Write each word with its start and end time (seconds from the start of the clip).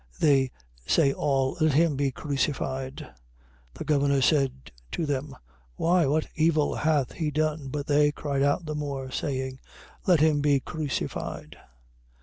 They 0.19 0.49
say 0.87 1.13
all: 1.13 1.57
Let 1.61 1.73
him 1.73 1.95
be 1.95 2.09
crucified. 2.09 2.95
27:23. 3.75 3.75
The 3.75 3.83
governor 3.83 4.21
said 4.23 4.71
to 4.93 5.05
them: 5.05 5.35
Why, 5.75 6.07
what 6.07 6.25
evil 6.33 6.73
hath 6.73 7.11
he 7.11 7.29
done? 7.29 7.67
But 7.67 7.85
they 7.85 8.11
cried 8.11 8.41
out 8.41 8.65
the 8.65 8.73
more, 8.73 9.11
saying: 9.11 9.59
Let 10.07 10.19
him 10.19 10.41
be 10.41 10.59
crucified. 10.59 11.55